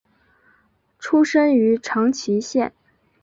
[0.97, 2.73] 出身于长崎县。